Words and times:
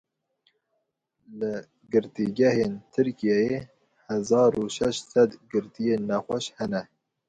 Li 1.41 1.49
girtîgehên 1.91 2.73
Tirkiyeyê 2.93 3.59
hezar 4.09 4.51
û 4.61 4.63
şeş 4.75 4.97
sed 5.11 5.31
girtiyên 5.51 6.01
nexweş 6.09 6.45
hene. 6.57 6.81